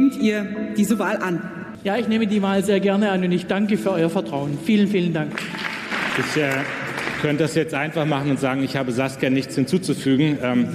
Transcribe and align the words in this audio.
nehmt 0.00 0.16
ihr 0.16 0.46
diese 0.76 0.98
Wahl 0.98 1.18
an? 1.18 1.42
Ja, 1.84 1.96
ich 1.96 2.08
nehme 2.08 2.26
die 2.26 2.42
Wahl 2.42 2.64
sehr 2.64 2.80
gerne 2.80 3.10
an 3.10 3.24
und 3.24 3.32
ich 3.32 3.46
danke 3.46 3.76
für 3.76 3.92
euer 3.92 4.10
Vertrauen. 4.10 4.58
Vielen, 4.64 4.88
vielen 4.88 5.12
Dank. 5.12 5.32
Ich 6.18 6.40
äh, 6.40 6.50
könnte 7.22 7.44
das 7.44 7.54
jetzt 7.54 7.74
einfach 7.74 8.06
machen 8.06 8.30
und 8.30 8.40
sagen, 8.40 8.62
ich 8.62 8.76
habe 8.76 8.92
Saskia 8.92 9.30
nichts 9.30 9.54
hinzuzufügen. 9.54 10.38
Ähm, 10.42 10.68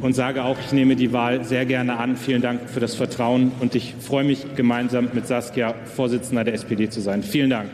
und 0.00 0.14
sage 0.14 0.44
auch, 0.44 0.56
ich 0.64 0.70
nehme 0.70 0.94
die 0.94 1.12
Wahl 1.12 1.44
sehr 1.44 1.66
gerne 1.66 1.98
an. 1.98 2.16
Vielen 2.16 2.40
Dank 2.40 2.70
für 2.70 2.78
das 2.78 2.94
Vertrauen 2.94 3.50
und 3.58 3.74
ich 3.74 3.96
freue 3.98 4.22
mich, 4.22 4.54
gemeinsam 4.54 5.08
mit 5.12 5.26
Saskia 5.26 5.74
Vorsitzender 5.96 6.44
der 6.44 6.54
SPD 6.54 6.88
zu 6.88 7.00
sein. 7.00 7.24
Vielen 7.24 7.50
Dank. 7.50 7.68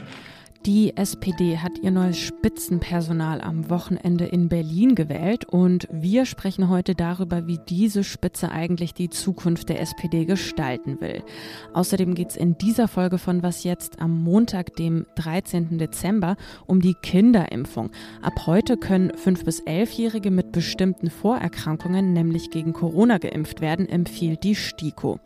Die 0.67 0.97
SPD 0.97 1.59
hat 1.59 1.79
ihr 1.83 1.91
neues 1.91 2.19
Spitzenpersonal 2.19 3.43
am 3.43 3.69
Wochenende 3.69 4.25
in 4.25 4.49
Berlin 4.49 4.95
gewählt 4.95 5.45
und 5.45 5.87
wir 5.93 6.25
sprechen 6.25 6.71
heute 6.71 6.95
darüber, 6.95 7.47
wie 7.47 7.59
diese 7.69 8.03
Spitze 8.03 8.51
eigentlich 8.51 8.95
die 8.95 9.11
Zukunft 9.11 9.69
der 9.69 9.83
SPD 9.83 10.25
gestalten 10.25 11.03
will. 11.03 11.23
Außerdem 11.75 12.15
geht 12.15 12.31
es 12.31 12.37
in 12.37 12.57
dieser 12.57 12.89
Folge 12.89 13.19
von 13.19 13.43
Was 13.43 13.63
jetzt 13.63 14.01
am 14.01 14.23
Montag, 14.23 14.75
dem 14.77 15.05
13. 15.17 15.77
Dezember, 15.77 16.37
um 16.65 16.81
die 16.81 16.95
Kinderimpfung. 16.95 17.91
Ab 18.23 18.47
heute 18.47 18.79
können 18.79 19.11
5- 19.11 19.45
bis 19.45 19.63
11-Jährige 19.65 20.31
mit 20.31 20.51
bestimmten 20.51 21.11
Vorerkrankungen, 21.11 22.15
nämlich 22.15 22.51
gegen 22.51 22.73
Corona, 22.73 23.19
geimpft 23.19 23.61
werden, 23.61 23.87
empfiehlt 23.87 24.43
die 24.45 24.55
STIKO. 24.55 25.21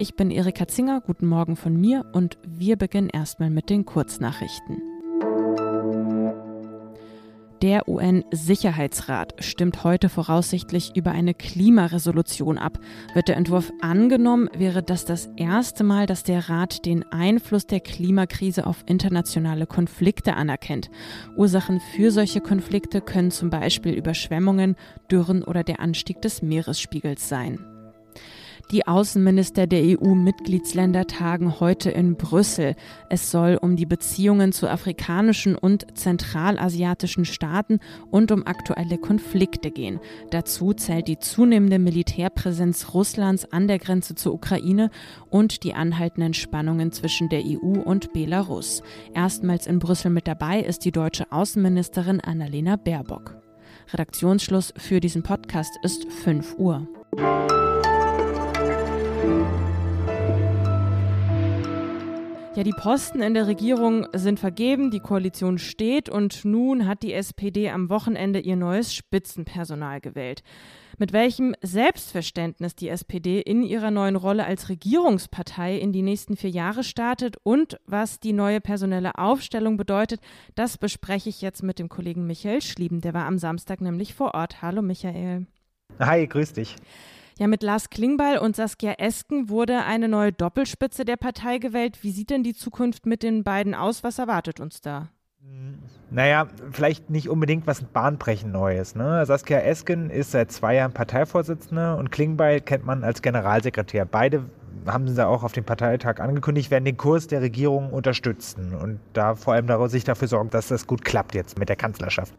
Ich 0.00 0.14
bin 0.14 0.30
Erika 0.30 0.68
Zinger, 0.68 1.00
guten 1.00 1.26
Morgen 1.26 1.56
von 1.56 1.74
mir 1.74 2.04
und 2.12 2.38
wir 2.46 2.76
beginnen 2.76 3.10
erstmal 3.10 3.50
mit 3.50 3.68
den 3.68 3.84
Kurznachrichten. 3.84 4.80
Der 7.62 7.88
UN-Sicherheitsrat 7.88 9.34
stimmt 9.40 9.82
heute 9.82 10.08
voraussichtlich 10.08 10.94
über 10.94 11.10
eine 11.10 11.34
Klimaresolution 11.34 12.58
ab. 12.58 12.78
Wird 13.14 13.26
der 13.26 13.36
Entwurf 13.36 13.72
angenommen, 13.80 14.48
wäre 14.56 14.84
das 14.84 15.04
das 15.04 15.28
erste 15.36 15.82
Mal, 15.82 16.06
dass 16.06 16.22
der 16.22 16.48
Rat 16.48 16.86
den 16.86 17.02
Einfluss 17.10 17.66
der 17.66 17.80
Klimakrise 17.80 18.68
auf 18.68 18.84
internationale 18.86 19.66
Konflikte 19.66 20.34
anerkennt. 20.34 20.90
Ursachen 21.36 21.80
für 21.96 22.12
solche 22.12 22.40
Konflikte 22.40 23.00
können 23.00 23.32
zum 23.32 23.50
Beispiel 23.50 23.94
Überschwemmungen, 23.94 24.76
Dürren 25.10 25.42
oder 25.42 25.64
der 25.64 25.80
Anstieg 25.80 26.22
des 26.22 26.40
Meeresspiegels 26.40 27.28
sein. 27.28 27.58
Die 28.70 28.86
Außenminister 28.86 29.66
der 29.66 29.98
EU-Mitgliedsländer 29.98 31.06
tagen 31.06 31.58
heute 31.58 31.90
in 31.90 32.16
Brüssel. 32.16 32.74
Es 33.08 33.30
soll 33.30 33.58
um 33.60 33.76
die 33.76 33.86
Beziehungen 33.86 34.52
zu 34.52 34.68
afrikanischen 34.68 35.54
und 35.54 35.86
zentralasiatischen 35.96 37.24
Staaten 37.24 37.80
und 38.10 38.30
um 38.30 38.46
aktuelle 38.46 38.98
Konflikte 38.98 39.70
gehen. 39.70 40.00
Dazu 40.30 40.74
zählt 40.74 41.08
die 41.08 41.18
zunehmende 41.18 41.78
Militärpräsenz 41.78 42.92
Russlands 42.92 43.50
an 43.50 43.68
der 43.68 43.78
Grenze 43.78 44.14
zur 44.14 44.34
Ukraine 44.34 44.90
und 45.30 45.64
die 45.64 45.72
anhaltenden 45.72 46.34
Spannungen 46.34 46.92
zwischen 46.92 47.30
der 47.30 47.44
EU 47.46 47.80
und 47.82 48.12
Belarus. 48.12 48.82
Erstmals 49.14 49.66
in 49.66 49.78
Brüssel 49.78 50.10
mit 50.10 50.28
dabei 50.28 50.60
ist 50.60 50.84
die 50.84 50.92
deutsche 50.92 51.32
Außenministerin 51.32 52.20
Annalena 52.20 52.76
Baerbock. 52.76 53.34
Redaktionsschluss 53.94 54.74
für 54.76 55.00
diesen 55.00 55.22
Podcast 55.22 55.72
ist 55.82 56.04
5 56.12 56.58
Uhr. 56.58 56.86
Ja, 62.58 62.64
die 62.64 62.72
Posten 62.72 63.22
in 63.22 63.34
der 63.34 63.46
Regierung 63.46 64.08
sind 64.14 64.40
vergeben, 64.40 64.90
die 64.90 64.98
Koalition 64.98 65.58
steht 65.58 66.08
und 66.08 66.44
nun 66.44 66.88
hat 66.88 67.04
die 67.04 67.12
SPD 67.12 67.70
am 67.70 67.88
Wochenende 67.88 68.40
ihr 68.40 68.56
neues 68.56 68.92
Spitzenpersonal 68.92 70.00
gewählt. 70.00 70.42
Mit 70.98 71.12
welchem 71.12 71.54
Selbstverständnis 71.62 72.74
die 72.74 72.88
SPD 72.88 73.40
in 73.40 73.62
ihrer 73.62 73.92
neuen 73.92 74.16
Rolle 74.16 74.44
als 74.44 74.70
Regierungspartei 74.70 75.78
in 75.78 75.92
die 75.92 76.02
nächsten 76.02 76.36
vier 76.36 76.50
Jahre 76.50 76.82
startet 76.82 77.36
und 77.44 77.78
was 77.86 78.18
die 78.18 78.32
neue 78.32 78.60
personelle 78.60 79.14
Aufstellung 79.14 79.76
bedeutet, 79.76 80.20
das 80.56 80.78
bespreche 80.78 81.28
ich 81.28 81.40
jetzt 81.40 81.62
mit 81.62 81.78
dem 81.78 81.88
Kollegen 81.88 82.26
Michael 82.26 82.60
Schlieben. 82.60 83.00
Der 83.00 83.14
war 83.14 83.26
am 83.26 83.38
Samstag 83.38 83.80
nämlich 83.80 84.14
vor 84.14 84.34
Ort. 84.34 84.62
Hallo 84.62 84.82
Michael. 84.82 85.46
Hi, 86.00 86.26
grüß 86.26 86.54
dich. 86.54 86.74
Ja, 87.38 87.46
mit 87.46 87.62
Lars 87.62 87.88
Klingbeil 87.88 88.38
und 88.38 88.56
Saskia 88.56 88.94
Esken 88.98 89.48
wurde 89.48 89.84
eine 89.84 90.08
neue 90.08 90.32
Doppelspitze 90.32 91.04
der 91.04 91.16
Partei 91.16 91.58
gewählt. 91.58 92.02
Wie 92.02 92.10
sieht 92.10 92.30
denn 92.30 92.42
die 92.42 92.54
Zukunft 92.54 93.06
mit 93.06 93.22
den 93.22 93.44
beiden 93.44 93.76
aus? 93.76 94.02
Was 94.02 94.18
erwartet 94.18 94.58
uns 94.58 94.80
da? 94.80 95.10
Naja, 96.10 96.48
vielleicht 96.72 97.10
nicht 97.10 97.28
unbedingt 97.28 97.68
was 97.68 97.84
bahnbrechend 97.84 98.52
Neues. 98.52 98.96
Ne? 98.96 99.24
Saskia 99.24 99.60
Esken 99.60 100.10
ist 100.10 100.32
seit 100.32 100.50
zwei 100.50 100.74
Jahren 100.74 100.92
Parteivorsitzende 100.92 101.94
und 101.94 102.10
Klingbeil 102.10 102.60
kennt 102.60 102.84
man 102.84 103.04
als 103.04 103.22
Generalsekretär. 103.22 104.04
Beide 104.04 104.50
haben 104.86 105.08
sie 105.08 105.26
auch 105.26 105.42
auf 105.42 105.52
dem 105.52 105.64
Parteitag 105.64 106.20
angekündigt, 106.20 106.70
werden 106.70 106.84
den 106.84 106.96
Kurs 106.96 107.26
der 107.26 107.40
Regierung 107.40 107.90
unterstützen 107.90 108.74
und 108.74 109.00
da 109.12 109.34
vor 109.34 109.54
allem 109.54 109.88
sich 109.88 110.04
dafür 110.04 110.28
sorgen, 110.28 110.50
dass 110.50 110.68
das 110.68 110.86
gut 110.86 111.04
klappt 111.04 111.34
jetzt 111.34 111.58
mit 111.58 111.68
der 111.68 111.76
Kanzlerschaft. 111.76 112.34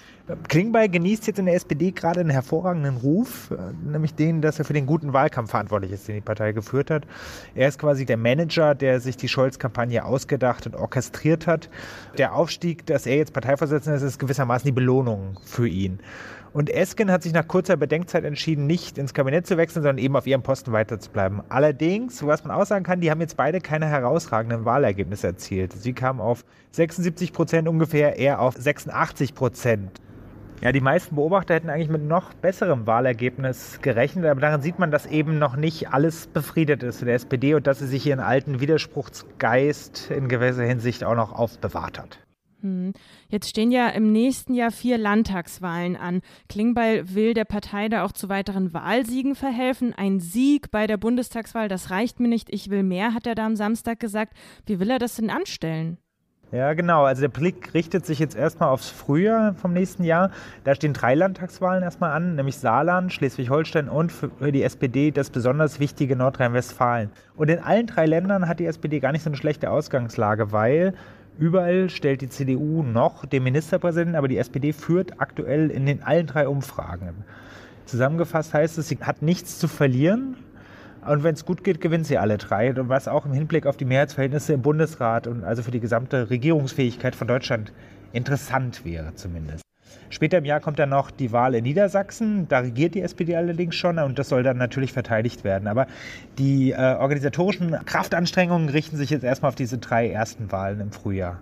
Klingbeil 0.48 0.90
genießt 0.90 1.28
jetzt 1.28 1.40
in 1.40 1.46
der 1.46 1.56
SPD 1.56 1.92
gerade 1.92 2.20
einen 2.20 2.30
hervorragenden 2.30 2.98
Ruf, 2.98 3.54
nämlich 3.84 4.16
den, 4.16 4.42
dass 4.42 4.60
er 4.60 4.66
für 4.66 4.74
den 4.74 4.86
guten 4.86 5.14
Wahlkampf 5.14 5.52
verantwortlich 5.52 5.92
ist, 5.92 6.08
den 6.08 6.16
die 6.16 6.22
Partei 6.22 6.52
geführt 6.52 6.92
hat. 6.92 7.06
Er 7.56 7.68
ist 7.68 7.80
quasi 7.80 8.06
der 8.06 8.18
Manager, 8.18 8.76
der 8.76 9.00
sich 9.00 9.18
die 9.18 9.28
Scholz-Kampagne 9.28 10.04
ausgedacht 10.06 10.66
und 10.66 10.76
orchestriert 10.76 11.48
hat. 11.48 11.70
Der 12.18 12.36
Aufstieg, 12.36 12.86
dass 12.86 13.06
er 13.06 13.18
jetzt 13.18 13.34
Parteivorsitzender 13.34 13.98
ist, 13.98 14.04
ist 14.04 14.20
gewissermaßen 14.20 14.66
die 14.66 14.72
Belohnung 14.72 15.40
für 15.44 15.68
ihn. 15.68 16.00
Und 16.52 16.70
Esken 16.70 17.12
hat 17.12 17.24
sich 17.24 17.34
nach 17.34 17.48
kurzer 17.48 17.78
Bedenkzeit 17.78 18.24
entschieden, 18.24 18.66
nicht 18.66 18.98
ins 18.98 19.14
Kabinett 19.14 19.46
zu 19.46 19.58
wechseln, 19.58 19.84
sondern 19.84 20.04
eben 20.04 20.16
auf 20.16 20.26
ihrem 20.26 20.42
Posten 20.42 20.72
weiterzubleiben. 20.72 21.42
Allerdings, 21.50 22.26
was 22.26 22.44
man 22.44 22.56
aussagen 22.56 22.84
kann, 22.84 23.02
die 23.02 23.12
haben 23.12 23.22
jetzt 23.22 23.38
beide 23.38 23.62
keine 23.62 23.86
herausragenden 23.86 24.66
Wahlergebnisse 24.66 25.28
erzielt. 25.28 25.74
Sie 25.74 25.94
kamen 25.94 26.20
auf 26.20 26.44
76 26.72 27.34
Prozent 27.34 27.68
ungefähr, 27.68 28.18
er 28.18 28.40
auf 28.40 28.56
86 28.56 29.36
Prozent. 29.36 30.02
Ja, 30.62 30.74
die 30.74 30.82
meisten 30.82 31.16
Beobachter 31.16 31.54
hätten 31.54 31.70
eigentlich 31.70 31.90
mit 31.90 32.04
noch 32.04 32.34
besserem 32.34 32.86
Wahlergebnis 32.86 33.80
gerechnet, 33.82 34.26
aber 34.26 34.42
daran 34.42 34.62
sieht 34.62 34.78
man, 34.78 34.92
dass 34.92 35.06
eben 35.06 35.40
noch 35.40 35.56
nicht 35.56 35.94
alles 35.94 36.28
befriedet 36.28 36.84
ist 36.84 37.00
für 37.00 37.06
der 37.06 37.16
SPD 37.16 37.54
und 37.54 37.66
dass 37.66 37.80
sie 37.80 37.88
sich 37.88 38.06
ihren 38.06 38.20
alten 38.20 38.60
Widerspruchsgeist 38.60 40.12
in 40.12 40.28
gewisser 40.28 40.64
Hinsicht 40.64 41.06
auch 41.06 41.16
noch 41.16 41.32
aufbewahrt 41.32 41.98
hat. 41.98 42.20
Hm. 42.62 42.94
Jetzt 43.30 43.50
stehen 43.50 43.72
ja 43.72 43.88
im 43.90 44.12
nächsten 44.12 44.54
Jahr 44.54 44.72
vier 44.72 44.98
Landtagswahlen 44.98 45.96
an. 45.96 46.22
Klingbeil 46.50 47.16
will 47.16 47.34
der 47.34 47.46
Partei 47.46 47.90
da 47.90 48.04
auch 48.04 48.12
zu 48.12 48.30
weiteren 48.30 48.74
Wahlsiegen 48.74 49.36
verhelfen. 49.36 49.94
Ein 49.94 50.20
Sieg 50.20 50.72
bei 50.72 50.88
der 50.88 50.98
Bundestagswahl, 50.98 51.70
das 51.70 51.90
reicht 51.90 52.20
mir 52.20 52.28
nicht. 52.28 52.50
Ich 52.52 52.70
will 52.70 52.84
mehr, 52.84 53.14
hat 53.14 53.28
er 53.28 53.36
da 53.36 53.46
am 53.46 53.56
Samstag 53.56 54.00
gesagt. 54.00 54.34
Wie 54.66 54.80
will 54.80 54.90
er 54.90 55.00
das 55.00 55.16
denn 55.16 55.30
anstellen? 55.30 55.98
Ja, 56.52 56.74
genau. 56.74 57.04
Also 57.04 57.22
der 57.22 57.30
Blick 57.30 57.76
richtet 57.76 58.08
sich 58.08 58.18
jetzt 58.18 58.36
erstmal 58.36 58.70
aufs 58.70 58.90
Frühjahr 58.90 59.54
vom 59.54 59.72
nächsten 59.72 60.04
Jahr. 60.04 60.32
Da 60.64 60.74
stehen 60.74 60.94
drei 60.94 61.14
Landtagswahlen 61.14 61.84
erstmal 61.84 62.12
an, 62.12 62.36
nämlich 62.36 62.58
Saarland, 62.58 63.14
Schleswig-Holstein 63.14 63.88
und 63.88 64.12
für 64.12 64.52
die 64.52 64.64
SPD 64.64 65.12
das 65.12 65.30
besonders 65.30 65.80
wichtige 65.80 66.16
Nordrhein-Westfalen. 66.16 67.12
Und 67.36 67.52
in 67.52 67.60
allen 67.60 67.86
drei 67.86 68.08
Ländern 68.08 68.48
hat 68.48 68.60
die 68.60 68.66
SPD 68.66 69.00
gar 69.00 69.12
nicht 69.12 69.22
so 69.22 69.30
eine 69.30 69.38
schlechte 69.38 69.70
Ausgangslage, 69.70 70.52
weil 70.52 70.96
Überall 71.40 71.90
stellt 71.90 72.20
die 72.20 72.28
CDU 72.28 72.84
noch 72.84 73.26
den 73.26 73.44
Ministerpräsidenten, 73.44 74.16
aber 74.16 74.28
die 74.28 74.38
SPD 74.38 74.74
führt 74.74 75.22
aktuell 75.22 75.72
in 75.72 75.86
den 75.86 76.04
allen 76.04 76.28
drei 76.28 76.50
Umfragen. 76.50 77.24
Zusammengefasst 77.86 78.54
heißt 78.54 78.78
es, 78.78 78.90
sie 78.90 78.98
hat 79.02 79.22
nichts 79.22 79.58
zu 79.58 79.70
verlieren. 79.70 80.36
Und 81.08 81.24
wenn 81.24 81.34
es 81.34 81.46
gut 81.46 81.64
geht, 81.64 81.80
gewinnt 81.80 82.06
sie 82.06 82.18
alle 82.18 82.38
drei. 82.38 82.78
Und 82.78 82.90
was 82.90 83.08
auch 83.08 83.26
im 83.26 83.32
Hinblick 83.32 83.66
auf 83.68 83.78
die 83.78 83.86
Mehrheitsverhältnisse 83.86 84.52
im 84.52 84.62
Bundesrat 84.62 85.28
und 85.28 85.46
also 85.46 85.64
für 85.64 85.72
die 85.72 85.80
gesamte 85.80 86.30
Regierungsfähigkeit 86.30 87.16
von 87.16 87.30
Deutschland 87.30 87.72
interessant 88.12 88.84
wäre 88.84 89.16
zumindest. 89.16 89.69
Später 90.10 90.40
im 90.40 90.46
Jahr 90.46 90.60
kommt 90.60 90.80
dann 90.80 90.90
noch 90.90 91.12
die 91.12 91.32
Wahl 91.32 91.56
in 91.56 91.64
Niedersachsen. 91.64 92.48
Da 92.48 92.60
regiert 92.60 92.96
die 92.96 93.02
SPD 93.02 93.36
allerdings 93.36 93.76
schon 93.76 94.00
und 94.00 94.20
das 94.20 94.30
soll 94.30 94.44
dann 94.44 94.58
natürlich 94.58 94.94
verteidigt 94.94 95.44
werden. 95.44 95.68
Aber 95.68 95.88
die 96.38 96.72
äh, 96.72 96.76
organisatorischen 96.76 97.72
Kraftanstrengungen 97.86 98.70
richten 98.70 98.98
sich 98.98 99.10
jetzt 99.10 99.24
erstmal 99.24 99.50
auf 99.50 99.56
diese 99.56 99.78
drei 99.78 100.10
ersten 100.10 100.52
Wahlen 100.52 100.80
im 100.80 100.92
Frühjahr. 100.92 101.40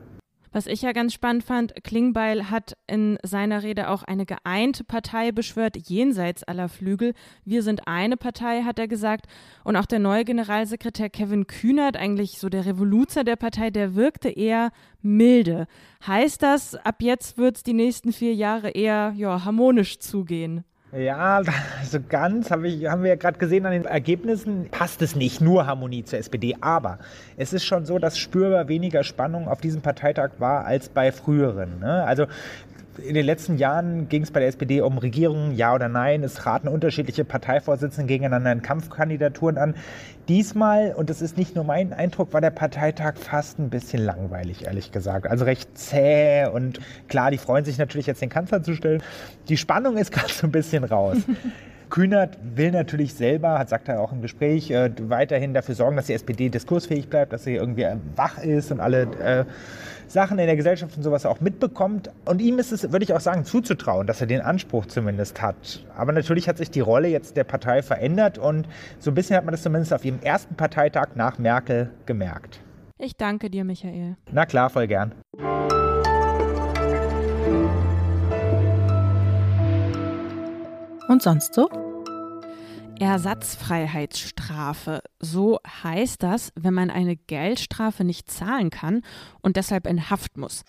Was 0.52 0.68
ich 0.68 0.82
ja 0.82 0.92
ganz 0.92 1.14
spannend 1.14 1.44
fand, 1.44 1.84
Klingbeil 1.84 2.50
hat 2.50 2.78
in 2.88 3.18
seiner 3.24 3.64
Rede 3.64 3.90
auch 3.90 4.04
eine 4.04 4.26
geeinte 4.26 4.84
Partei 4.84 5.32
beschwört, 5.32 5.78
jenseits 5.90 6.44
aller 6.44 6.70
Flügel. 6.70 7.14
Wir 7.44 7.64
sind 7.64 7.88
eine 7.88 8.18
Partei, 8.18 8.64
hat 8.64 8.80
er 8.80 8.88
gesagt. 8.88 9.28
Und 9.64 9.76
auch 9.76 9.86
der 9.86 10.00
neue 10.00 10.26
Generalsekretär 10.26 11.10
Kevin 11.10 11.48
Kühnert, 11.48 11.98
eigentlich 11.98 12.40
so 12.40 12.50
der 12.50 12.66
Revoluzer 12.66 13.24
der 13.24 13.36
Partei, 13.36 13.70
der 13.70 13.96
wirkte 13.96 14.30
eher 14.30 14.72
milde. 15.02 15.68
Heißt 16.06 16.42
das, 16.42 16.76
ab 16.76 17.02
jetzt 17.02 17.38
wird 17.38 17.58
es 17.58 17.64
die 17.64 17.74
nächsten 17.74 18.14
vier 18.14 18.34
Jahre 18.34 18.70
eher 18.70 19.14
ja, 19.16 19.44
harmonisch 19.44 20.00
zugehen? 20.00 20.64
Ja, 20.94 21.42
so 21.84 22.00
ganz 22.08 22.50
hab 22.50 22.64
ich, 22.64 22.86
haben 22.86 23.04
wir 23.04 23.10
ja 23.10 23.16
gerade 23.18 23.38
gesehen 23.38 23.66
an 23.66 23.74
den 23.74 23.84
Ergebnissen, 23.84 24.70
passt 24.72 25.02
es 25.02 25.18
nicht, 25.18 25.42
nur 25.42 25.68
Harmonie 25.68 26.06
zur 26.06 26.18
SPD. 26.18 26.56
Aber 26.62 27.00
es 27.36 27.52
ist 27.52 27.66
schon 27.66 27.86
so, 27.86 28.00
dass 28.00 28.18
spürbar 28.18 28.70
weniger 28.70 29.04
Spannung 29.04 29.50
auf 29.50 29.60
diesem 29.60 29.82
Parteitag 29.82 30.32
war 30.40 30.64
als 30.64 30.88
bei 30.88 31.12
früheren. 31.12 31.80
Ne? 31.82 32.06
Also 32.06 32.28
in 33.00 33.14
den 33.14 33.26
letzten 33.26 33.58
Jahren 33.58 34.10
ging 34.10 34.24
es 34.24 34.32
bei 34.32 34.40
der 34.40 34.50
SPD 34.50 34.82
um 34.82 34.98
Regierungen, 34.98 35.56
ja 35.56 35.74
oder 35.74 35.90
nein. 35.90 36.24
Es 36.24 36.36
traten 36.36 36.68
unterschiedliche 36.68 37.26
Parteivorsitzende 37.26 38.08
gegeneinander 38.08 38.52
in 38.52 38.62
Kampfkandidaturen 38.62 39.58
an. 39.58 39.76
Diesmal, 40.28 40.94
und 40.94 41.10
das 41.10 41.22
ist 41.22 41.38
nicht 41.38 41.56
nur 41.56 41.64
mein 41.64 41.94
Eindruck, 41.94 42.34
war 42.34 42.42
der 42.42 42.52
Parteitag 42.52 43.16
fast 43.18 43.60
ein 43.60 43.70
bisschen 43.70 44.04
langweilig, 44.04 44.66
ehrlich 44.66 44.92
gesagt. 44.92 45.28
Also 45.28 45.46
recht 45.46 45.78
zäh 45.78 46.48
und 46.48 46.80
klar, 47.08 47.32
die 47.32 47.38
freuen 47.38 47.66
sich 47.66 47.78
natürlich 47.78 48.08
jetzt 48.08 48.22
den 48.22 48.30
Kanzler 48.30 48.64
zu 48.64 48.74
stellen. 48.74 49.02
Die 49.50 49.58
Spannung 49.58 49.98
ist 49.98 50.12
gerade 50.14 50.32
so 50.32 50.48
ein 50.48 50.52
bisschen 50.52 50.84
raus. 50.84 51.18
Kühnert 51.90 52.38
will 52.42 52.72
natürlich 52.72 53.14
selber, 53.14 53.58
hat 53.58 53.70
sagt 53.70 53.88
er 53.88 54.02
auch 54.02 54.12
im 54.12 54.22
Gespräch, 54.22 54.72
äh, 54.72 54.92
weiterhin 55.04 55.54
dafür 55.54 55.76
sorgen, 55.76 55.96
dass 55.96 56.08
die 56.08 56.14
SPD 56.14 56.50
diskursfähig 56.50 57.10
bleibt, 57.10 57.32
dass 57.32 57.46
sie 57.46 57.56
irgendwie 57.56 57.86
wach 58.16 58.40
ist 58.40 58.72
und 58.72 58.82
alle 58.82 59.04
äh, 59.04 59.46
Sachen 60.08 60.40
in 60.40 60.48
der 60.48 60.56
Gesellschaft 60.56 60.96
und 60.98 61.04
sowas 61.04 61.26
auch 61.26 61.42
mitbekommt. 61.42 62.10
Und 62.26 62.42
ihm 62.42 62.60
ist 62.60 62.72
es, 62.72 62.92
würde 62.92 63.04
ich 63.04 63.14
auch 63.14 63.20
sagen, 63.20 63.46
zuzutrauen, 63.46 64.08
dass 64.08 64.22
er 64.22 64.28
den 64.28 64.42
Anspruch 64.42 64.86
zumindest 64.86 65.42
hat. 65.42 65.86
Aber 65.96 66.12
natürlich 66.12 66.48
hat 66.48 66.58
sich 66.58 66.72
die 66.72 66.80
Rolle 66.80 67.08
jetzt 67.08 67.38
der 67.38 67.44
Partei 67.44 67.82
verändert 67.82 68.38
und 68.38 68.68
so 69.00 69.12
ein 69.12 69.16
bisschen 69.16 69.36
hat 69.36 69.46
man 69.46 69.52
das 69.52 69.64
zumindest 69.64 69.94
auf 69.94 70.06
ihrem 70.06 70.20
ersten 70.22 70.56
Parteitag 70.56 71.10
nach 71.16 71.38
Merkel 71.38 71.92
gemerkt. 72.06 72.62
Ich 72.98 73.16
danke 73.16 73.50
dir, 73.50 73.64
Michael. 73.64 74.18
Na 74.32 74.46
klar, 74.46 74.70
voll 74.70 74.88
gern. 74.88 75.14
Und 81.08 81.22
sonst 81.22 81.54
so? 81.54 81.70
Ersatzfreiheitsstrafe. 83.00 85.02
So 85.20 85.60
heißt 85.84 86.24
das, 86.24 86.52
wenn 86.56 86.74
man 86.74 86.90
eine 86.90 87.16
Geldstrafe 87.16 88.04
nicht 88.04 88.32
zahlen 88.32 88.70
kann 88.70 89.02
und 89.42 89.58
deshalb 89.58 89.88
in 89.88 90.10
Haft 90.10 90.38
muss. 90.38 90.64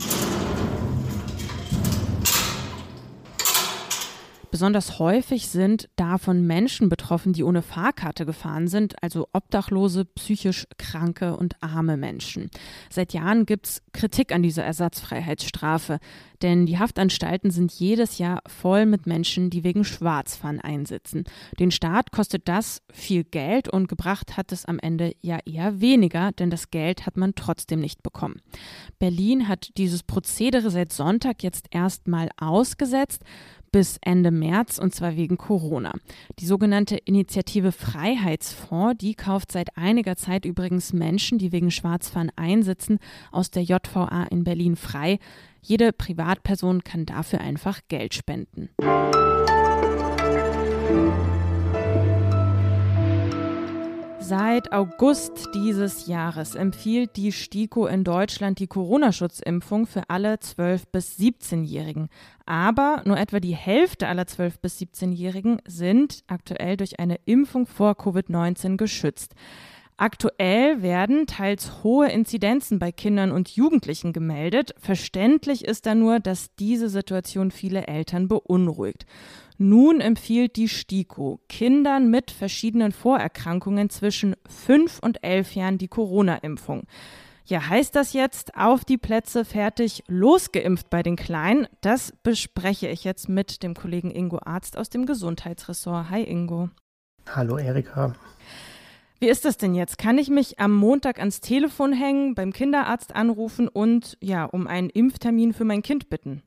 Besonders 4.51 4.99
häufig 4.99 5.49
sind 5.49 5.89
davon 5.97 6.47
Menschen 6.47 6.89
betroffen, 6.89 7.35
die 7.35 7.45
ohne 7.45 7.61
Fahrkarte 7.61 8.25
gefahren 8.25 8.67
sind, 8.67 9.03
also 9.03 9.29
obdachlose, 9.33 10.07
psychisch 10.07 10.67
kranke 10.79 11.37
und 11.37 11.63
arme 11.63 11.99
Menschen. 11.99 12.51
Seit 12.89 13.13
Jahren 13.13 13.45
gibt 13.45 13.67
es 13.67 13.83
Kritik 13.93 14.33
an 14.33 14.43
dieser 14.43 14.65
Ersatzfreiheitsstrafe, 14.65 15.99
denn 16.41 16.67
die 16.67 16.79
Haftanstalten 16.79 17.51
sind 17.51 17.73
jedes 17.73 18.19
Jahr 18.19 18.43
voll 18.47 18.87
mit 18.87 19.07
Menschen, 19.07 19.51
die 19.51 19.65
wegen 19.65 19.85
Schwarzfahren 19.85 20.61
einsitzen. 20.61 21.25
Den 21.59 21.71
Staat 21.71 22.13
kostet 22.13 22.49
das 22.49 22.81
viel 22.93 23.25
Geld 23.25 23.69
und 23.69 23.89
gebracht 23.89 24.37
hat 24.37 24.53
es 24.53 24.65
am 24.65 24.79
Ende 24.79 25.15
ja 25.21 25.39
eher 25.45 25.81
weniger, 25.81 26.33
denn 26.33 26.49
das 26.49 26.71
Geld 26.71 27.07
hat 27.07 27.17
man 27.17 27.35
trotzdem 27.35 27.81
nicht 27.81 28.03
bekommen. 28.03 28.41
Berlin 28.99 29.49
hat 29.49 29.77
dieses 29.77 30.03
Prozedere 30.03 30.71
seit 30.71 30.93
Sonntag 30.93 31.43
jetzt 31.43 31.67
erstmal 31.71 32.31
ausgesetzt 32.39 33.23
bis 33.73 33.99
Ende 34.03 34.31
März 34.31 34.79
und 34.79 34.95
zwar 34.95 35.17
wegen 35.17 35.37
Corona. 35.37 35.93
Die 36.39 36.47
sogenannte 36.47 36.97
Initiative 36.97 37.73
Freiheitsfonds, 37.73 38.99
die 38.99 39.15
kauft 39.15 39.53
seit 39.53 39.77
einiger 39.77 40.17
Zeit 40.17 40.45
übrigens 40.45 40.93
Menschen, 40.93 41.39
die 41.39 41.53
wegen 41.53 41.71
Schwarzfahren 41.71 42.33
einsitzen, 42.37 42.99
aus 43.33 43.51
der 43.51 43.63
JVA 43.63 44.25
in 44.31 44.45
Berlin 44.45 44.77
frei. 44.77 45.19
Jede 45.63 45.93
Privatperson 45.93 46.85
kann 46.85 47.07
dafür 47.07 47.41
einfach 47.41 47.81
Geld 47.89 48.15
spenden. 48.15 48.71
Seit 54.29 54.75
August 54.75 55.49
dieses 55.55 56.07
Jahres 56.07 56.55
empfiehlt 56.55 57.17
die 57.17 57.33
STIKO 57.33 57.87
in 57.87 58.05
Deutschland 58.05 58.59
die 58.59 58.67
Corona-Schutzimpfung 58.67 59.87
für 59.87 60.03
alle 60.11 60.35
12- 60.35 60.83
bis 60.93 61.19
17-Jährigen. 61.19 62.11
Aber 62.45 63.01
nur 63.07 63.17
etwa 63.17 63.41
die 63.41 63.57
Hälfte 63.57 64.07
aller 64.07 64.25
12- 64.25 64.61
bis 64.61 64.79
17-Jährigen 64.81 65.63
sind 65.67 66.25
aktuell 66.27 66.77
durch 66.77 67.01
eine 67.01 67.19
Impfung 67.25 67.67
vor 67.67 67.93
Covid-19 67.93 68.77
geschützt. 68.77 69.35
Aktuell 70.01 70.81
werden 70.81 71.27
teils 71.27 71.83
hohe 71.83 72.09
Inzidenzen 72.09 72.79
bei 72.79 72.93
Kindern 72.93 73.33
und 73.33 73.49
Jugendlichen 73.49 74.13
gemeldet. 74.13 74.73
Verständlich 74.79 75.65
ist 75.65 75.87
da 75.87 75.97
nur, 75.97 76.21
dass 76.21 76.55
diese 76.55 76.89
Situation 76.89 77.51
viele 77.51 77.89
Eltern 77.89 78.29
beunruhigt. 78.29 79.07
Nun 79.57 80.01
empfiehlt 80.01 80.55
die 80.55 80.69
STIKO 80.69 81.41
Kindern 81.49 82.13
mit 82.13 82.31
verschiedenen 82.31 82.93
Vorerkrankungen 82.93 83.91
zwischen 83.91 84.37
fünf 84.49 85.01
und 85.01 85.25
elf 85.25 85.57
Jahren 85.57 85.79
die 85.79 85.89
Corona-Impfung. 85.89 86.85
Ja, 87.47 87.69
heißt 87.69 87.97
das 87.97 88.13
jetzt 88.13 88.55
auf 88.55 88.85
die 88.85 88.99
Plätze 88.99 89.45
fertig 89.45 90.05
losgeimpft 90.07 90.91
bei 90.91 91.03
den 91.03 91.17
Kleinen? 91.17 91.67
Das 91.81 92.13
bespreche 92.23 92.87
ich 92.87 93.03
jetzt 93.03 93.29
mit 93.29 93.65
dem 93.65 93.75
Kollegen 93.75 94.13
Ingo 94.13 94.39
Arzt 94.45 94.79
aus 94.79 94.91
dem 94.91 95.07
Gesundheitsressort. 95.07 96.09
Hi 96.09 96.23
Ingo. 96.23 96.71
Hallo 97.27 97.59
Erika. 97.59 98.15
Wie 99.21 99.29
ist 99.29 99.45
das 99.45 99.57
denn 99.57 99.75
jetzt? 99.75 99.99
Kann 99.99 100.17
ich 100.17 100.31
mich 100.31 100.61
am 100.61 100.73
Montag 100.73 101.19
ans 101.19 101.41
Telefon 101.41 101.93
hängen, 101.93 102.37
beim 102.37 102.53
Kinderarzt 102.53 103.17
anrufen 103.17 103.67
und 103.67 104.17
ja, 104.21 104.45
um 104.45 104.69
einen 104.69 104.91
Impftermin 104.91 105.53
für 105.53 105.65
mein 105.65 105.83
Kind 105.83 106.09
bitten? 106.09 106.43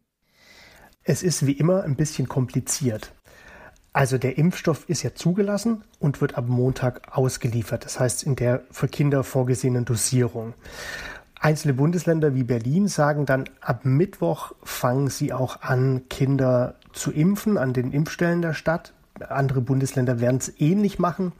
Es 1.03 1.21
ist 1.21 1.45
wie 1.45 1.51
immer 1.51 1.83
ein 1.83 1.95
bisschen 1.95 2.29
kompliziert. 2.29 3.13
Also 3.91 4.17
der 4.17 4.37
Impfstoff 4.37 4.87
ist 4.87 5.03
ja 5.03 5.13
zugelassen 5.13 5.83
und 5.99 6.21
wird 6.21 6.37
ab 6.37 6.45
Montag 6.47 7.17
ausgeliefert. 7.17 7.83
Das 7.83 7.99
heißt 7.99 8.23
in 8.23 8.37
der 8.37 8.63
für 8.71 8.87
Kinder 8.87 9.25
vorgesehenen 9.25 9.83
Dosierung. 9.83 10.53
Einzelne 11.37 11.73
Bundesländer 11.73 12.35
wie 12.35 12.43
Berlin 12.43 12.87
sagen 12.87 13.25
dann, 13.25 13.49
ab 13.59 13.83
Mittwoch 13.83 14.53
fangen 14.63 15.09
sie 15.09 15.33
auch 15.33 15.61
an, 15.61 16.03
Kinder 16.07 16.75
zu 16.93 17.11
impfen 17.11 17.57
an 17.57 17.73
den 17.73 17.91
Impfstellen 17.91 18.41
der 18.41 18.53
Stadt. 18.53 18.93
Andere 19.27 19.59
Bundesländer 19.59 20.21
werden 20.21 20.37
es 20.37 20.53
ähnlich 20.61 20.99
machen. 20.99 21.33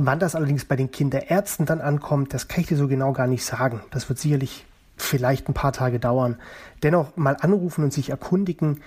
Wann 0.00 0.20
das 0.20 0.36
allerdings 0.36 0.64
bei 0.64 0.76
den 0.76 0.92
Kinderärzten 0.92 1.66
dann 1.66 1.80
ankommt, 1.80 2.32
das 2.32 2.46
kann 2.46 2.60
ich 2.60 2.68
dir 2.68 2.76
so 2.76 2.86
genau 2.86 3.12
gar 3.12 3.26
nicht 3.26 3.44
sagen. 3.44 3.80
Das 3.90 4.08
wird 4.08 4.20
sicherlich 4.20 4.64
vielleicht 4.96 5.48
ein 5.48 5.54
paar 5.54 5.72
Tage 5.72 5.98
dauern. 5.98 6.36
Dennoch 6.84 7.16
mal 7.16 7.36
anrufen 7.40 7.82
und 7.82 7.92
sich 7.92 8.10
erkundigen, 8.10 8.80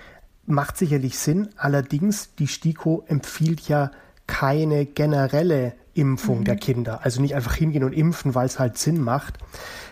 macht 0.46 0.78
sicherlich 0.78 1.18
Sinn. 1.18 1.50
Allerdings, 1.58 2.34
die 2.36 2.48
STIKO 2.48 3.04
empfiehlt 3.08 3.68
ja 3.68 3.90
keine 4.26 4.86
generelle 4.86 5.74
Impfung 5.92 6.40
mhm. 6.40 6.44
der 6.44 6.56
Kinder. 6.56 7.00
Also 7.02 7.20
nicht 7.20 7.34
einfach 7.34 7.56
hingehen 7.56 7.84
und 7.84 7.92
impfen, 7.92 8.34
weil 8.34 8.46
es 8.46 8.58
halt 8.58 8.78
Sinn 8.78 8.98
macht. 8.98 9.38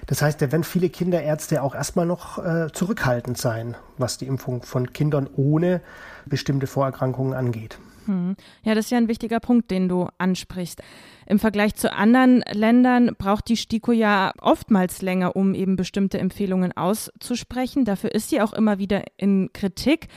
Das 0.06 0.22
heißt, 0.22 0.40
da 0.40 0.50
werden 0.50 0.64
viele 0.64 0.88
Kinderärzte 0.88 1.62
auch 1.62 1.74
erstmal 1.74 2.06
noch 2.06 2.38
äh, 2.38 2.72
zurückhaltend 2.72 3.36
sein, 3.36 3.76
was 3.98 4.16
die 4.16 4.26
Impfung 4.26 4.62
von 4.62 4.94
Kindern 4.94 5.28
ohne 5.36 5.82
bestimmte 6.24 6.66
Vorerkrankungen 6.66 7.34
angeht. 7.34 7.78
Hm. 8.06 8.36
Ja, 8.62 8.74
das 8.74 8.86
ist 8.86 8.90
ja 8.90 8.98
ein 8.98 9.08
wichtiger 9.08 9.40
Punkt, 9.40 9.70
den 9.70 9.88
du 9.88 10.08
ansprichst. 10.18 10.82
Im 11.26 11.38
Vergleich 11.38 11.74
zu 11.74 11.92
anderen 11.92 12.42
Ländern 12.52 13.14
braucht 13.16 13.48
die 13.48 13.56
STIKO 13.56 13.92
ja 13.92 14.32
oftmals 14.40 15.02
länger, 15.02 15.36
um 15.36 15.54
eben 15.54 15.76
bestimmte 15.76 16.18
Empfehlungen 16.18 16.72
auszusprechen. 16.76 17.84
Dafür 17.84 18.12
ist 18.14 18.30
sie 18.30 18.40
auch 18.40 18.52
immer 18.52 18.78
wieder 18.78 19.04
in 19.16 19.52
Kritik. 19.52 20.08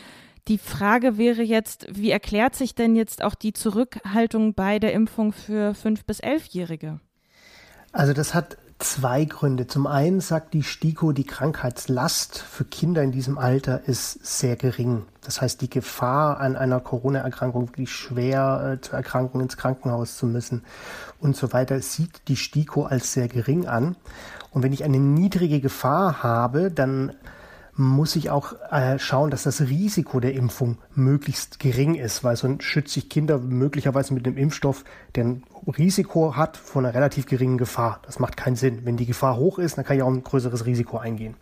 Die 0.47 0.57
Frage 0.57 1.17
wäre 1.17 1.41
jetzt, 1.41 1.87
wie 1.89 2.11
erklärt 2.11 2.55
sich 2.55 2.75
denn 2.75 2.95
jetzt 2.95 3.23
auch 3.23 3.35
die 3.35 3.53
Zurückhaltung 3.53 4.53
bei 4.53 4.79
der 4.79 4.93
Impfung 4.93 5.31
für 5.31 5.73
fünf 5.73 6.03
bis 6.05 6.19
elfjährige? 6.19 6.99
Also 7.93 8.13
das 8.13 8.33
hat 8.33 8.57
zwei 8.83 9.25
Gründe. 9.25 9.67
Zum 9.67 9.87
einen 9.87 10.19
sagt 10.19 10.53
die 10.53 10.63
STIKO, 10.63 11.13
die 11.13 11.23
Krankheitslast 11.23 12.37
für 12.37 12.65
Kinder 12.65 13.01
in 13.01 13.11
diesem 13.11 13.37
Alter 13.37 13.87
ist 13.87 14.25
sehr 14.25 14.55
gering. 14.55 15.03
Das 15.23 15.41
heißt, 15.41 15.61
die 15.61 15.69
Gefahr 15.69 16.39
an 16.39 16.55
einer 16.55 16.79
Corona-Erkrankung 16.79 17.69
wirklich 17.69 17.91
schwer 17.91 18.73
äh, 18.73 18.81
zu 18.81 18.93
erkranken, 18.93 19.39
ins 19.41 19.57
Krankenhaus 19.57 20.17
zu 20.17 20.25
müssen 20.25 20.63
und 21.19 21.35
so 21.35 21.53
weiter, 21.53 21.79
sieht 21.81 22.27
die 22.27 22.35
STIKO 22.35 22.83
als 22.83 23.13
sehr 23.13 23.27
gering 23.27 23.67
an. 23.67 23.95
Und 24.51 24.63
wenn 24.63 24.73
ich 24.73 24.83
eine 24.83 24.99
niedrige 24.99 25.61
Gefahr 25.61 26.21
habe, 26.21 26.69
dann 26.69 27.13
muss 27.75 28.15
ich 28.15 28.29
auch 28.29 28.53
äh, 28.71 28.99
schauen, 28.99 29.31
dass 29.31 29.43
das 29.43 29.61
Risiko 29.61 30.19
der 30.19 30.33
Impfung 30.33 30.77
möglichst 30.93 31.59
gering 31.59 31.95
ist, 31.95 32.23
weil 32.23 32.35
sonst 32.35 32.63
schütze 32.63 32.99
ich 32.99 33.09
Kinder 33.09 33.39
möglicherweise 33.39 34.13
mit 34.13 34.27
einem 34.27 34.37
Impfstoff, 34.37 34.83
der 35.15 35.25
ein 35.25 35.43
Risiko 35.65 36.35
hat 36.35 36.57
von 36.57 36.85
einer 36.85 36.93
relativ 36.93 37.25
geringen 37.25 37.57
Gefahr. 37.57 37.99
Das 38.05 38.19
macht 38.19 38.37
keinen 38.37 38.55
Sinn. 38.55 38.81
Wenn 38.83 38.97
die 38.97 39.05
Gefahr 39.05 39.37
hoch 39.37 39.57
ist, 39.57 39.77
dann 39.77 39.85
kann 39.85 39.97
ich 39.97 40.03
auch 40.03 40.11
ein 40.11 40.23
größeres 40.23 40.65
Risiko 40.65 40.97
eingehen. 40.97 41.35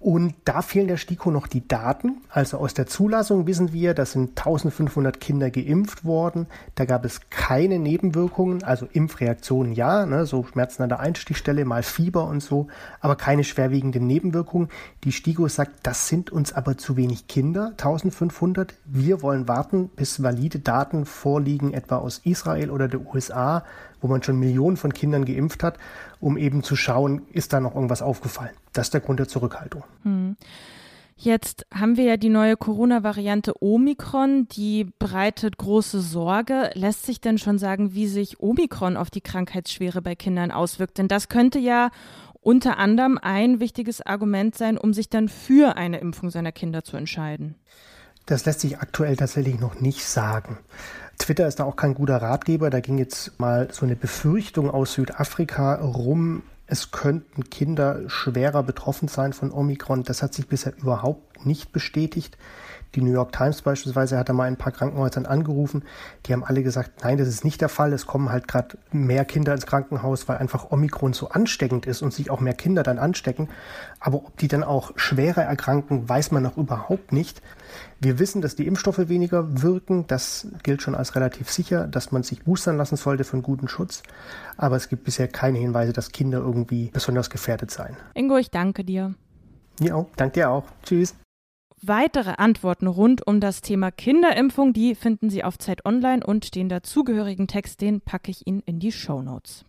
Und 0.00 0.34
da 0.44 0.62
fehlen 0.62 0.86
der 0.86 0.96
STIKO 0.96 1.32
noch 1.32 1.48
die 1.48 1.66
Daten. 1.66 2.18
Also 2.28 2.58
aus 2.58 2.72
der 2.72 2.86
Zulassung 2.86 3.48
wissen 3.48 3.72
wir, 3.72 3.94
da 3.94 4.06
sind 4.06 4.38
1500 4.38 5.18
Kinder 5.18 5.50
geimpft 5.50 6.04
worden. 6.04 6.46
Da 6.76 6.84
gab 6.84 7.04
es 7.04 7.30
keine 7.30 7.80
Nebenwirkungen, 7.80 8.62
also 8.62 8.86
Impfreaktionen 8.92 9.72
ja, 9.72 10.06
ne, 10.06 10.24
so 10.24 10.44
Schmerzen 10.44 10.84
an 10.84 10.88
der 10.88 11.00
Einstichstelle, 11.00 11.64
mal 11.64 11.82
Fieber 11.82 12.26
und 12.26 12.44
so, 12.44 12.68
aber 13.00 13.16
keine 13.16 13.42
schwerwiegenden 13.42 14.06
Nebenwirkungen. 14.06 14.68
Die 15.02 15.10
STIKO 15.10 15.48
sagt, 15.48 15.72
das 15.82 16.06
sind 16.06 16.30
uns 16.30 16.52
aber 16.52 16.78
zu 16.78 16.96
wenig 16.96 17.26
Kinder, 17.26 17.70
1500. 17.70 18.74
Wir 18.84 19.20
wollen 19.20 19.48
warten, 19.48 19.88
bis 19.88 20.22
valide 20.22 20.60
Daten 20.60 21.06
vorliegen, 21.06 21.74
etwa 21.74 21.96
aus 21.96 22.20
Israel 22.22 22.70
oder 22.70 22.86
der 22.86 23.04
USA, 23.04 23.64
wo 24.00 24.06
man 24.06 24.22
schon 24.22 24.38
Millionen 24.38 24.76
von 24.76 24.92
Kindern 24.94 25.24
geimpft 25.24 25.64
hat, 25.64 25.76
um 26.20 26.36
eben 26.36 26.62
zu 26.62 26.76
schauen, 26.76 27.22
ist 27.32 27.52
da 27.52 27.60
noch 27.60 27.74
irgendwas 27.74 28.02
aufgefallen. 28.02 28.52
Das 28.72 28.88
ist 28.88 28.94
der 28.94 29.00
Grund 29.00 29.18
der 29.18 29.28
Zurückhaltung. 29.28 29.84
Hm. 30.02 30.36
Jetzt 31.20 31.66
haben 31.74 31.96
wir 31.96 32.04
ja 32.04 32.16
die 32.16 32.28
neue 32.28 32.56
Corona-Variante 32.56 33.60
Omikron, 33.60 34.46
die 34.48 34.86
bereitet 35.00 35.58
große 35.58 36.00
Sorge. 36.00 36.70
Lässt 36.74 37.06
sich 37.06 37.20
denn 37.20 37.38
schon 37.38 37.58
sagen, 37.58 37.92
wie 37.92 38.06
sich 38.06 38.38
Omikron 38.38 38.96
auf 38.96 39.10
die 39.10 39.20
Krankheitsschwere 39.20 40.00
bei 40.00 40.14
Kindern 40.14 40.52
auswirkt? 40.52 40.96
Denn 40.96 41.08
das 41.08 41.28
könnte 41.28 41.58
ja 41.58 41.90
unter 42.40 42.78
anderem 42.78 43.18
ein 43.20 43.58
wichtiges 43.58 44.00
Argument 44.00 44.56
sein, 44.56 44.78
um 44.78 44.94
sich 44.94 45.10
dann 45.10 45.28
für 45.28 45.76
eine 45.76 45.98
Impfung 45.98 46.30
seiner 46.30 46.52
Kinder 46.52 46.84
zu 46.84 46.96
entscheiden. 46.96 47.56
Das 48.28 48.44
lässt 48.44 48.60
sich 48.60 48.78
aktuell 48.78 49.16
tatsächlich 49.16 49.58
noch 49.58 49.80
nicht 49.80 50.04
sagen. 50.04 50.58
Twitter 51.16 51.48
ist 51.48 51.60
da 51.60 51.64
auch 51.64 51.76
kein 51.76 51.94
guter 51.94 52.18
Ratgeber. 52.18 52.68
Da 52.68 52.80
ging 52.80 52.98
jetzt 52.98 53.40
mal 53.40 53.68
so 53.72 53.86
eine 53.86 53.96
Befürchtung 53.96 54.70
aus 54.70 54.92
Südafrika 54.92 55.76
rum, 55.76 56.42
es 56.66 56.90
könnten 56.90 57.48
Kinder 57.48 58.02
schwerer 58.08 58.62
betroffen 58.62 59.08
sein 59.08 59.32
von 59.32 59.50
Omikron. 59.50 60.02
Das 60.02 60.22
hat 60.22 60.34
sich 60.34 60.46
bisher 60.46 60.76
überhaupt 60.76 61.46
nicht 61.46 61.72
bestätigt. 61.72 62.36
Die 62.94 63.02
New 63.02 63.12
York 63.12 63.32
Times 63.32 63.62
beispielsweise 63.62 64.18
hat 64.18 64.28
da 64.28 64.32
mal 64.32 64.44
ein 64.44 64.56
paar 64.56 64.72
Krankenhäusern 64.72 65.26
angerufen. 65.26 65.84
Die 66.26 66.32
haben 66.32 66.44
alle 66.44 66.62
gesagt, 66.62 67.02
nein, 67.02 67.18
das 67.18 67.28
ist 67.28 67.44
nicht 67.44 67.60
der 67.60 67.68
Fall. 67.68 67.92
Es 67.92 68.06
kommen 68.06 68.30
halt 68.30 68.48
gerade 68.48 68.78
mehr 68.92 69.24
Kinder 69.24 69.52
ins 69.52 69.66
Krankenhaus, 69.66 70.28
weil 70.28 70.38
einfach 70.38 70.70
Omikron 70.70 71.12
so 71.12 71.28
ansteckend 71.28 71.86
ist 71.86 72.02
und 72.02 72.12
sich 72.12 72.30
auch 72.30 72.40
mehr 72.40 72.54
Kinder 72.54 72.82
dann 72.82 72.98
anstecken. 72.98 73.48
Aber 74.00 74.18
ob 74.18 74.36
die 74.38 74.48
dann 74.48 74.64
auch 74.64 74.92
schwerer 74.96 75.42
erkranken, 75.42 76.08
weiß 76.08 76.30
man 76.30 76.42
noch 76.42 76.56
überhaupt 76.56 77.12
nicht. 77.12 77.42
Wir 78.00 78.18
wissen, 78.18 78.40
dass 78.40 78.56
die 78.56 78.66
Impfstoffe 78.66 79.08
weniger 79.08 79.62
wirken. 79.62 80.06
Das 80.06 80.48
gilt 80.62 80.82
schon 80.82 80.94
als 80.94 81.14
relativ 81.14 81.50
sicher, 81.50 81.86
dass 81.86 82.12
man 82.12 82.22
sich 82.22 82.44
boostern 82.44 82.76
lassen 82.76 82.96
sollte 82.96 83.24
für 83.24 83.34
einen 83.34 83.42
guten 83.42 83.68
Schutz. 83.68 84.02
Aber 84.56 84.76
es 84.76 84.88
gibt 84.88 85.04
bisher 85.04 85.28
keine 85.28 85.58
Hinweise, 85.58 85.92
dass 85.92 86.12
Kinder 86.12 86.38
irgendwie 86.38 86.90
besonders 86.92 87.28
gefährdet 87.28 87.70
seien. 87.70 87.96
Ingo, 88.14 88.36
ich 88.36 88.50
danke 88.50 88.84
dir. 88.84 89.14
Ja, 89.80 90.06
danke 90.16 90.34
dir 90.34 90.50
auch. 90.50 90.64
Tschüss. 90.82 91.14
Weitere 91.80 92.34
Antworten 92.38 92.86
rund 92.86 93.26
um 93.26 93.40
das 93.40 93.60
Thema 93.60 93.90
Kinderimpfung, 93.90 94.72
die 94.72 94.94
finden 94.94 95.30
Sie 95.30 95.44
auf 95.44 95.58
Zeit 95.58 95.84
Online 95.84 96.26
und 96.26 96.54
den 96.54 96.68
dazugehörigen 96.68 97.46
Text, 97.46 97.80
den 97.80 98.00
packe 98.00 98.30
ich 98.30 98.46
Ihnen 98.46 98.60
in 98.66 98.80
die 98.80 98.92
Show 98.92 99.22
Notes. 99.22 99.64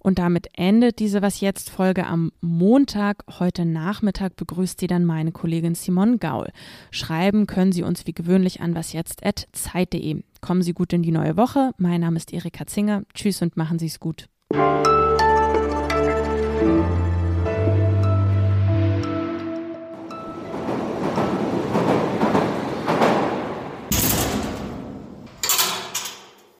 Und 0.00 0.18
damit 0.18 0.48
endet 0.54 0.98
diese 0.98 1.22
Was 1.22 1.40
jetzt 1.40 1.70
Folge 1.70 2.06
am 2.06 2.32
Montag. 2.40 3.24
Heute 3.38 3.64
Nachmittag 3.64 4.34
begrüßt 4.36 4.80
Sie 4.80 4.86
dann 4.88 5.04
meine 5.04 5.30
Kollegin 5.30 5.74
Simon 5.74 6.18
Gaul. 6.18 6.48
Schreiben 6.90 7.46
können 7.46 7.72
Sie 7.72 7.82
uns 7.82 8.06
wie 8.06 8.12
gewöhnlich 8.12 8.60
an 8.60 8.74
wasjetzt.zeit.de. 8.74 10.22
Kommen 10.40 10.62
Sie 10.62 10.72
gut 10.72 10.92
in 10.92 11.02
die 11.02 11.12
neue 11.12 11.36
Woche. 11.36 11.70
Mein 11.76 12.00
Name 12.00 12.16
ist 12.16 12.32
Erika 12.32 12.66
Zinger. 12.66 13.04
Tschüss 13.14 13.42
und 13.42 13.56
machen 13.56 13.78
Sie 13.78 13.86
es 13.86 14.00
gut. 14.00 14.26